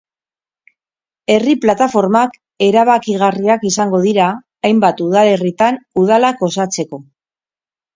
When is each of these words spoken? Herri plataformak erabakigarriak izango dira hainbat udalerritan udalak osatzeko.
Herri 1.33 1.53
plataformak 1.65 2.39
erabakigarriak 2.69 3.69
izango 3.73 4.03
dira 4.09 4.33
hainbat 4.67 5.07
udalerritan 5.09 5.83
udalak 6.07 6.47
osatzeko. 6.53 7.07